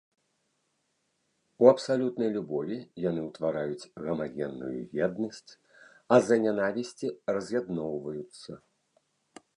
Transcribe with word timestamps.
У 1.65 1.67
абсалютнай 1.73 2.29
любові 2.37 2.77
яны 3.09 3.21
ўтвараюць 3.29 3.89
гамагенную 4.07 4.73
еднасць, 5.09 5.45
а 6.15 6.19
з-за 6.25 6.35
нянавісці 6.47 7.07
раз'ядноўваюцца. 7.37 8.51